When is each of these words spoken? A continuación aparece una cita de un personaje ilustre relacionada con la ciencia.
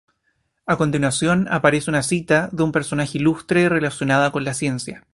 A 0.65 0.77
continuación 0.77 1.47
aparece 1.51 1.91
una 1.91 2.01
cita 2.01 2.49
de 2.51 2.63
un 2.63 2.71
personaje 2.71 3.19
ilustre 3.19 3.69
relacionada 3.69 4.31
con 4.31 4.43
la 4.43 4.55
ciencia. 4.55 5.05